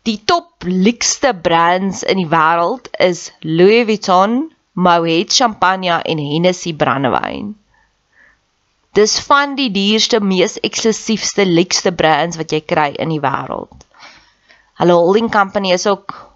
Die 0.04 0.18
top 0.26 0.64
luukste 0.66 1.34
brands 1.34 2.04
in 2.04 2.18
die 2.18 2.30
wêreld 2.30 2.88
is 3.00 3.32
Louis 3.42 3.86
Vuitton, 3.86 4.52
Moet 4.74 5.34
Champagne 5.34 6.02
en 6.02 6.18
Hennessy 6.18 6.74
brandewyn. 6.74 7.56
Dis 8.94 9.20
van 9.20 9.56
die 9.56 9.70
duurste, 9.72 10.20
mees 10.20 10.58
eksklusiefste, 10.60 11.46
luukste 11.46 11.92
brands 11.92 12.38
wat 12.38 12.52
jy 12.52 12.62
kry 12.62 12.90
in 13.00 13.14
die 13.14 13.22
wêreld. 13.24 13.86
Hulle 14.82 14.98
holding 14.98 15.30
company 15.32 15.72
is 15.72 15.86
ook 15.88 16.31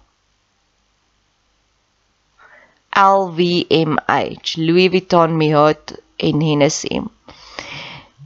LVMH, 2.96 4.56
Louis 4.56 4.88
Vuitton, 4.88 5.36
Moet 5.36 5.92
en 6.16 6.40
Hennessy. 6.40 7.00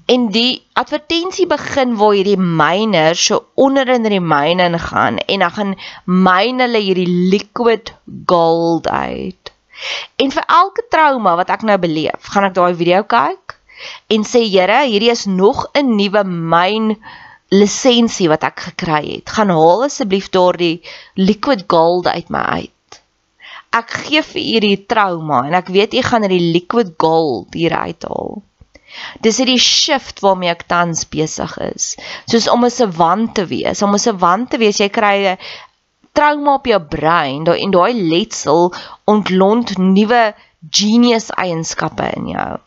En 0.07 0.29
die 0.31 0.62
advertensie 0.79 1.47
begin 1.50 1.97
waar 1.99 2.15
hierdie 2.15 2.39
myner 2.39 3.19
so 3.19 3.45
onder 3.55 3.89
in 3.91 4.07
die 4.07 4.23
myne 4.23 4.69
ingaan 4.71 5.19
en 5.19 5.43
dan 5.45 5.55
gaan 5.57 5.77
myn 6.07 6.62
hulle 6.62 6.83
hierdie 6.83 7.11
liquid 7.35 7.95
gold 8.31 8.89
uit. 8.89 9.53
En 10.23 10.31
vir 10.31 10.47
elke 10.47 10.87
trauma 10.91 11.35
wat 11.39 11.50
ek 11.50 11.67
nou 11.67 11.79
beleef, 11.83 12.31
gaan 12.35 12.47
ek 12.50 12.55
daai 12.59 12.75
video 12.79 13.03
kyk 13.03 13.57
en 14.15 14.27
sê 14.29 14.45
Here, 14.47 14.83
hierdie 14.87 15.11
is 15.11 15.27
nog 15.27 15.67
'n 15.75 15.97
nuwe 15.97 16.23
myn 16.27 16.95
lisensie 17.50 18.29
wat 18.31 18.45
ek 18.47 18.69
gekry 18.71 19.05
het. 19.15 19.31
Gaan 19.35 19.50
haal 19.50 19.87
asseblief 19.87 20.31
daardie 20.31 20.83
liquid 21.15 21.65
gold 21.67 22.07
uit 22.07 22.31
my 22.31 22.45
uit. 22.62 22.75
Ek 23.71 23.91
gee 24.05 24.23
vir 24.27 24.41
u 24.41 24.45
hierdie 24.45 24.87
trauma 24.91 25.45
en 25.47 25.55
ek 25.55 25.69
weet 25.71 25.95
u 25.95 26.03
gaan 26.03 26.27
hierdie 26.27 26.53
liquid 26.57 26.97
gold 26.99 27.55
hier 27.55 27.77
uithaal. 27.77 28.41
Dis 29.23 29.39
hierdie 29.39 29.61
shift 29.62 30.23
waarmee 30.25 30.50
ek 30.50 30.67
tans 30.73 31.05
besig 31.12 31.53
is. 31.62 31.95
Soos 32.27 32.49
om 32.50 32.65
'n 32.67 32.75
savant 32.75 33.35
te 33.35 33.45
wees, 33.47 33.83
om 33.87 33.95
'n 33.95 34.03
savant 34.03 34.50
te 34.50 34.59
wees, 34.59 34.81
jy 34.83 34.89
kry 34.89 35.17
'n 35.35 35.39
trauma 36.12 36.55
op 36.59 36.67
jou 36.67 36.81
brein, 36.97 37.45
daai 37.45 37.62
en 37.62 37.71
daai 37.71 37.95
letsel 37.95 38.75
ontlont 39.07 39.79
nuwe 39.79 40.35
genius 40.71 41.31
eienskappe 41.31 42.11
in 42.17 42.27
jou. 42.35 42.59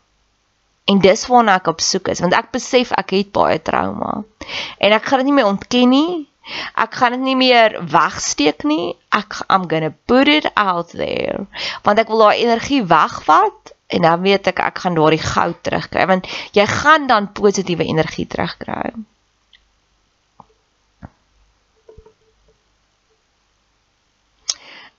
En 0.84 0.98
dis 1.00 1.26
waarna 1.26 1.56
ek 1.60 1.68
op 1.72 1.80
soek 1.80 2.08
is, 2.12 2.20
want 2.20 2.36
ek 2.36 2.50
besef 2.52 2.92
ek 2.92 3.10
het 3.16 3.32
baie 3.32 3.60
trauma. 3.62 4.24
En 4.78 4.92
ek 4.92 5.04
gaan 5.04 5.22
dit 5.22 5.28
nie 5.30 5.38
meer 5.40 5.52
ontken 5.52 5.88
nie. 5.88 6.26
Ek 6.76 6.94
gaan 7.00 7.16
dit 7.16 7.24
nie 7.24 7.36
meer 7.40 7.78
wegsteek 7.88 8.66
nie. 8.68 8.92
Ek 9.14 9.40
I'm 9.48 9.68
going 9.68 9.86
to 9.86 9.94
put 10.06 10.28
it 10.28 10.50
out 10.56 10.92
there. 10.92 11.46
Want 11.86 12.02
ek 12.02 12.12
wil 12.12 12.26
daai 12.26 12.42
energie 12.44 12.82
wegvat 12.84 13.72
en 13.94 14.04
dan 14.04 14.22
weet 14.24 14.48
ek 14.52 14.60
ek 14.64 14.84
gaan 14.84 14.96
daardie 14.98 15.22
goud 15.22 15.58
terugkry 15.62 16.06
want 16.08 16.28
jy 16.56 16.64
gaan 16.68 17.06
dan 17.06 17.32
positiewe 17.36 17.84
energie 17.84 18.26
terugkry. 18.26 18.92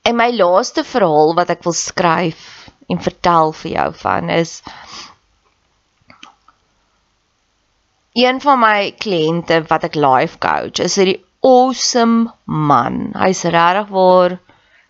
En 0.05 0.15
my 0.15 0.29
laaste 0.37 0.83
verhaal 0.85 1.33
wat 1.37 1.49
ek 1.49 1.65
wil 1.65 1.73
skryf 1.73 2.69
en 2.93 3.01
vertel 3.01 3.53
vir 3.61 3.71
jou 3.71 3.87
van 4.01 4.29
is 4.29 4.59
een 8.15 8.37
van 8.41 8.59
my 8.61 8.91
kliënte 9.01 9.63
wat 9.67 9.89
ek 9.89 9.97
life 9.99 10.37
coach 10.39 10.79
is 10.85 10.95
hierdie 11.01 11.24
awesome 11.45 12.31
man. 12.45 13.11
Hy's 13.13 13.43
regtig 13.45 13.91
waar 13.93 14.39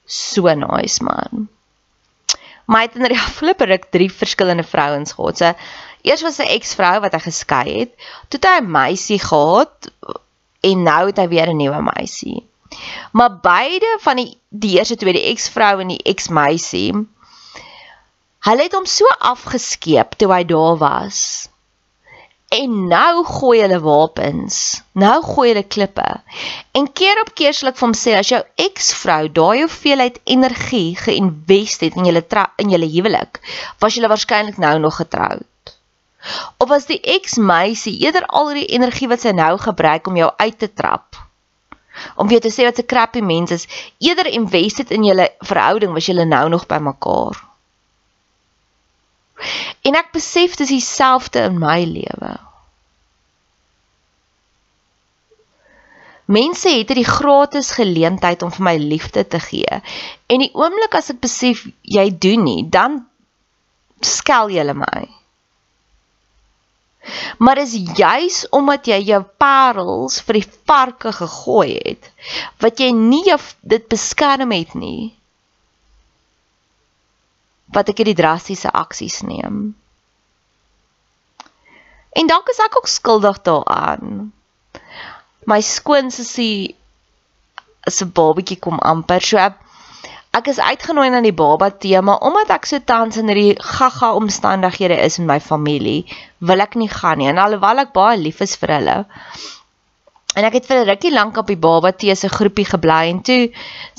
so 0.05 0.47
nice 0.53 1.03
man. 1.03 1.49
Hy 2.71 2.81
het 2.87 2.95
in 2.97 3.07
die 3.11 3.19
afgelope 3.29 3.67
ruk 3.69 3.89
drie 3.93 4.09
verskillende 4.11 4.65
vrouens 4.65 5.15
gehad. 5.17 5.41
So 5.41 5.53
eers 6.05 6.23
was 6.25 6.39
sy 6.39 6.47
eksvrou 6.55 6.99
wat 7.03 7.17
hy 7.17 7.23
geskei 7.25 7.65
het, 7.81 7.95
toe 8.29 8.39
het 8.39 8.49
hy 8.49 8.57
'n 8.61 8.71
meisie 8.71 9.19
gehad 9.21 9.89
en 10.65 10.83
nou 10.83 11.01
het 11.09 11.17
hy 11.21 11.27
weer 11.27 11.49
'n 11.51 11.57
nuwe 11.57 11.81
meisie. 11.81 12.45
Maar 13.11 13.39
beide 13.41 13.97
van 14.01 14.21
die 14.21 14.31
die 14.49 14.77
eerste 14.77 14.95
twee, 14.95 15.13
die 15.13 15.31
eksvrou 15.31 15.81
en 15.81 15.91
die 15.91 16.03
eksmeisie, 16.03 16.93
hulle 18.47 18.63
het 18.63 18.73
hom 18.73 18.85
so 18.85 19.05
afgeskeep 19.19 20.15
toe 20.17 20.31
hy 20.31 20.43
daar 20.45 20.77
was 20.77 21.49
En 22.53 22.87
nou 22.87 23.25
gooi 23.25 23.61
hulle 23.61 23.79
wapens. 23.81 24.81
Nou 24.91 25.23
gooi 25.23 25.47
hulle 25.49 25.63
klippe. 25.63 26.05
En 26.71 26.91
keer 26.93 27.21
op 27.21 27.33
keer 27.33 27.53
sal 27.53 27.71
ek 27.71 27.79
vir 27.79 27.87
hom 27.87 27.95
sê 27.97 28.13
as 28.19 28.29
jou 28.29 28.41
eksvrou 28.67 29.31
daai 29.33 29.63
hoeveelheid 29.63 30.21
energie 30.23 30.93
geïnvest 30.99 31.81
het 31.87 31.97
in 31.97 32.05
julle 32.05 32.23
in 32.61 32.69
julle 32.69 32.89
huwelik, 32.91 33.41
was 33.79 33.97
julle 33.97 34.11
waarskynlik 34.11 34.57
nou 34.61 34.77
nog 34.79 35.01
getroud. 35.01 35.73
Of 36.57 36.69
was 36.69 36.85
die 36.85 37.01
eksmeisie 37.01 37.97
eerder 38.05 38.25
al 38.25 38.53
die 38.53 38.69
energie 38.77 39.09
wat 39.09 39.21
sy 39.25 39.33
nou 39.37 39.57
gebruik 39.61 40.07
om 40.07 40.17
jou 40.17 40.31
uit 40.37 40.57
te 40.59 40.69
trap? 40.73 41.17
Om 42.15 42.27
vir 42.27 42.37
jou 42.37 42.45
te 42.45 42.53
sê 42.53 42.65
wat 42.67 42.79
'n 42.79 42.91
crappy 42.93 43.21
mens 43.21 43.51
is, 43.51 43.67
eerder 43.99 44.27
invest 44.27 44.77
het 44.77 44.91
in 44.91 45.03
julle 45.03 45.29
verhouding 45.39 45.93
was 45.93 46.05
julle 46.05 46.25
nou 46.25 46.49
nog 46.49 46.65
by 46.67 46.77
mekaar. 46.77 47.54
En 49.85 49.97
ek 49.99 50.11
besef 50.15 50.55
dis 50.59 50.71
dieselfde 50.71 51.45
in 51.49 51.57
my 51.61 51.81
lewe. 51.87 52.33
Mense 56.25 56.71
het 56.71 56.89
hierdie 56.89 57.05
gratis 57.05 57.69
geleentheid 57.77 58.41
om 58.41 58.53
vir 58.53 58.65
my 58.65 58.77
liefde 58.81 59.25
te 59.27 59.39
gee. 59.39 59.81
En 60.25 60.41
die 60.41 60.49
oomblik 60.57 60.97
as 60.97 61.11
ek 61.13 61.21
besef 61.21 61.67
jy 61.85 62.07
doen 62.17 62.47
nie, 62.47 62.63
dan 62.65 63.03
skel 64.01 64.49
jy 64.49 64.65
my. 64.73 65.03
Maar 67.37 67.61
dis 67.61 67.75
juis 67.97 68.39
omdat 68.49 68.87
jy 68.89 68.97
jou 69.11 69.21
parels 69.37 70.17
vir 70.25 70.39
die 70.39 70.47
varke 70.65 71.11
gegooi 71.13 71.77
het, 71.77 72.09
wat 72.63 72.81
jy 72.81 72.89
nie 72.97 73.21
dit 73.61 73.85
beskerm 73.91 74.55
het 74.55 74.73
nie 74.73 75.13
wat 77.75 77.91
ek 77.91 78.01
hierdie 78.01 78.17
drastiese 78.17 78.71
aksies 78.71 79.21
neem. 79.27 79.75
En 82.15 82.31
dalk 82.31 82.49
is 82.53 82.61
ek 82.63 82.77
ook 82.79 82.87
skuldig 82.87 83.41
daaraan. 83.43 84.31
My 85.45 85.59
skoonsussie 85.61 86.75
is 87.89 88.01
'n 88.01 88.11
babatjie 88.15 88.59
kom 88.59 88.79
amper. 88.79 89.21
So 89.21 89.37
ek 89.37 90.47
is 90.51 90.59
uitgenooi 90.59 91.09
na 91.11 91.21
die 91.21 91.35
baba 91.35 91.69
tema 91.69 92.15
omdat 92.29 92.49
ek 92.57 92.65
so 92.65 92.79
tans 92.79 93.17
in 93.17 93.27
hierdie 93.31 93.59
gaga 93.59 94.13
omstandighede 94.15 94.97
is 95.07 95.19
in 95.19 95.27
my 95.27 95.39
familie, 95.39 96.05
wil 96.39 96.59
ek 96.59 96.75
nie 96.75 96.89
gaan 96.89 97.17
nie. 97.17 97.27
En 97.27 97.37
alhoewel 97.37 97.83
ek 97.85 97.93
baie 97.93 98.17
lief 98.17 98.41
is 98.41 98.55
vir 98.55 98.73
hulle, 98.79 98.97
En 100.35 100.43
ek 100.43 100.57
het 100.59 100.65
vir 100.67 100.77
'n 100.81 100.87
rukkie 100.89 101.13
lank 101.13 101.37
op 101.37 101.47
die 101.47 101.59
baba 101.65 101.91
tee 101.91 102.15
se 102.15 102.29
groepie 102.29 102.65
gebly 102.67 103.03
en 103.11 103.21
toe 103.21 103.51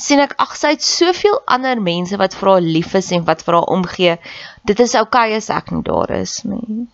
sien 0.07 0.21
ek 0.21 0.35
ag 0.45 0.57
sy 0.57 0.75
het 0.75 0.85
soveel 0.85 1.39
ander 1.57 1.81
mense 1.81 2.17
wat 2.23 2.35
vir 2.35 2.51
haar 2.51 2.67
lief 2.77 2.95
is 3.01 3.11
en 3.17 3.25
wat 3.25 3.43
vir 3.47 3.55
haar 3.55 3.73
omgee. 3.77 4.17
Dit 4.65 4.81
is 4.81 4.95
oukei 4.95 5.29
okay 5.29 5.37
as 5.37 5.49
ek 5.51 5.71
nie 5.73 5.83
daar 5.83 6.11
is 6.11 6.43
nie. 6.45 6.89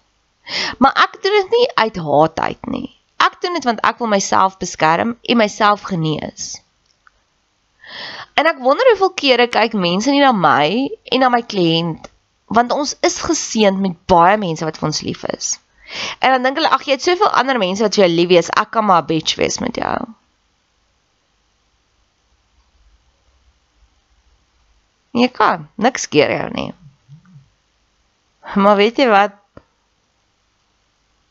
Maar 0.79 0.95
ek 1.07 1.19
doen 1.23 1.39
dit 1.41 1.51
nie 1.57 1.69
uit 1.75 1.97
haat 2.07 2.39
uit 2.39 2.67
nie. 2.67 2.89
Ek 3.19 3.41
doen 3.43 3.59
dit 3.59 3.65
want 3.65 3.83
ek 3.87 3.99
wil 3.99 4.11
myself 4.15 4.59
beskerm 4.63 5.17
en 5.23 5.37
myself 5.37 5.83
genees. 5.91 6.63
En 8.35 8.47
ek 8.47 8.63
wonder 8.63 8.89
hoeveel 8.91 9.13
kere 9.19 9.47
kyk 9.47 9.75
mense 9.75 10.11
nie 10.11 10.23
na 10.23 10.33
my 10.33 10.89
en 11.05 11.21
na 11.21 11.29
my 11.29 11.43
kliënt 11.43 12.09
want 12.53 12.73
ons 12.73 12.97
is 13.01 13.19
geseënd 13.27 13.81
met 13.81 13.99
baie 14.07 14.37
mense 14.37 14.65
wat 14.65 14.79
vir 14.79 14.89
ons 14.91 15.03
lief 15.07 15.23
is. 15.35 15.53
En 16.19 16.31
dan 16.31 16.43
dink 16.43 16.57
hulle, 16.61 16.71
ag 16.71 16.85
jy 16.87 16.97
het 16.97 17.05
soveel 17.05 17.31
ander 17.31 17.59
mense 17.59 17.83
wat 17.83 17.95
vir 17.95 18.07
jou 18.07 18.13
lief 18.15 18.35
is, 18.43 18.51
ek 18.63 18.71
kan 18.77 18.85
maar 18.85 19.03
'n 19.03 19.07
bitch 19.07 19.37
wees 19.41 19.59
met 19.59 19.77
jou. 19.77 19.97
Jy 25.13 25.29
kan, 25.29 25.69
niks 25.77 26.09
keer 26.09 26.31
jou 26.33 26.49
nie. 26.53 26.71
Maar 28.57 28.77
weet 28.77 28.97
jy 28.97 29.09
wat? 29.09 29.37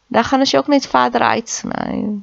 Dan 0.07 0.23
gaan 0.23 0.39
ons 0.39 0.55
ook 0.55 0.67
net 0.67 0.87
verder 0.87 1.21
uitsny. 1.21 2.21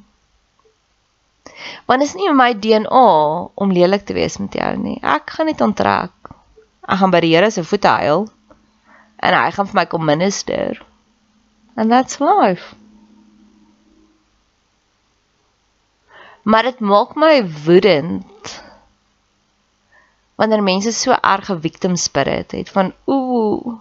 Want 1.86 2.02
is 2.02 2.14
nie 2.14 2.30
my 2.32 2.52
DNA 2.54 3.06
om 3.54 3.72
lelik 3.72 4.04
te 4.06 4.14
wees 4.14 4.36
met 4.38 4.54
jou 4.54 4.76
nie. 4.76 4.98
Ek 5.02 5.30
gaan 5.30 5.48
net 5.50 5.60
onttrek. 5.64 6.12
Ek 6.86 7.00
gaan 7.00 7.10
by 7.10 7.20
die 7.24 7.34
Here 7.34 7.50
se 7.50 7.64
voete 7.64 7.88
huil 7.88 8.28
en 9.18 9.34
hy 9.34 9.50
gaan 9.50 9.66
vir 9.66 9.78
my 9.80 9.86
kom 9.90 10.04
minister. 10.06 10.78
And 11.78 11.90
that's 11.94 12.18
life. 12.18 12.74
Maar 16.42 16.62
dit 16.62 16.80
maak 16.80 17.14
my 17.14 17.36
woedend 17.64 18.62
wanneer 20.34 20.62
mense 20.62 20.92
so 20.92 21.14
erge 21.20 21.58
victim 21.60 21.96
spirit 21.96 22.50
het 22.56 22.70
van 22.70 22.92
ooh 23.04 23.76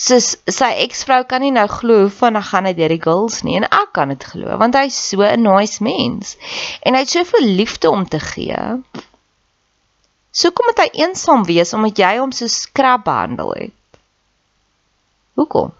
Sis 0.00 0.32
sy 0.48 0.70
eksvrou 0.86 1.20
kan 1.28 1.42
nie 1.44 1.52
nou 1.52 1.66
glo 1.68 2.08
van 2.20 2.38
hy 2.38 2.44
gaan 2.50 2.70
uit 2.70 2.78
hierdie 2.80 3.02
girls 3.06 3.42
nie 3.46 3.58
en 3.60 3.68
ek 3.68 3.90
kan 3.98 4.14
dit 4.14 4.26
glo 4.32 4.56
want 4.62 4.78
hy's 4.78 4.98
so 5.10 5.26
'n 5.26 5.46
nice 5.46 5.84
mens 5.84 6.36
en 6.80 6.96
hy 6.96 7.04
het 7.04 7.16
soveel 7.18 7.46
liefde 7.60 7.90
om 7.90 8.06
te 8.08 8.22
gee. 8.30 8.62
So 10.32 10.50
kom 10.54 10.70
dit 10.70 10.82
hy 10.84 10.88
eensaam 11.04 11.42
wees 11.48 11.74
omdat 11.76 11.98
jy 11.98 12.12
hom 12.20 12.32
so 12.34 12.46
skrap 12.50 13.04
behandel 13.08 13.50
het. 13.58 14.00
Hoekom? 15.40 15.72